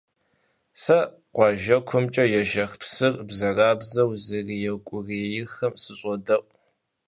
[0.81, 0.99] Сэ
[1.33, 6.43] къуажэкумкӀэ ежэх псыр бзэрабзэу зэреукӀуриехым сыщӀодэӀу.